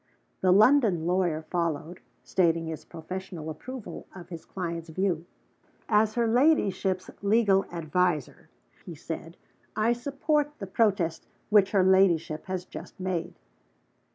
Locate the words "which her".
11.51-11.83